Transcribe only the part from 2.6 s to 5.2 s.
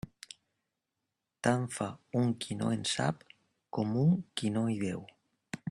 no en sap, com un qui no hi veu.